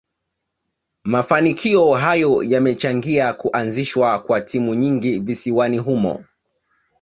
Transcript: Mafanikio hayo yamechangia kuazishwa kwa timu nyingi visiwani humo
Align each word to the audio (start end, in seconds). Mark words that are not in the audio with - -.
Mafanikio 1.03 1.93
hayo 1.93 2.43
yamechangia 2.43 3.33
kuazishwa 3.33 4.19
kwa 4.19 4.41
timu 4.41 4.75
nyingi 4.75 5.19
visiwani 5.19 5.77
humo 5.77 6.25